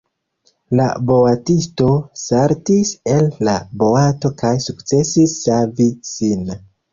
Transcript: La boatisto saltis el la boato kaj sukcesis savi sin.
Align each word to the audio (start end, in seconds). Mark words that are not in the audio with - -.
La 0.77 0.85
boatisto 1.09 1.89
saltis 2.21 2.93
el 3.17 3.29
la 3.49 3.55
boato 3.83 4.33
kaj 4.41 4.55
sukcesis 4.69 5.37
savi 5.43 5.89
sin. 6.15 6.51